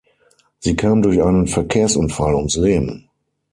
[0.57, 3.07] Sie kam durch einen Verkehrsunfall ums Leben.